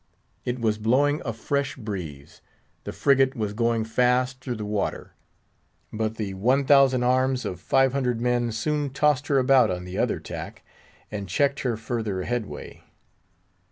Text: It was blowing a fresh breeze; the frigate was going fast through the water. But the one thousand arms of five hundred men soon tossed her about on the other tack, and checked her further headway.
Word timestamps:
It 0.45 0.57
was 0.57 0.79
blowing 0.79 1.21
a 1.23 1.31
fresh 1.31 1.75
breeze; 1.75 2.41
the 2.85 2.91
frigate 2.91 3.35
was 3.35 3.53
going 3.53 3.83
fast 3.83 4.39
through 4.41 4.55
the 4.55 4.65
water. 4.65 5.13
But 5.93 6.15
the 6.15 6.33
one 6.33 6.65
thousand 6.65 7.03
arms 7.03 7.45
of 7.45 7.59
five 7.61 7.93
hundred 7.93 8.19
men 8.19 8.51
soon 8.51 8.89
tossed 8.89 9.27
her 9.27 9.37
about 9.37 9.69
on 9.69 9.85
the 9.85 9.99
other 9.99 10.19
tack, 10.19 10.63
and 11.11 11.29
checked 11.29 11.59
her 11.59 11.77
further 11.77 12.23
headway. 12.23 12.83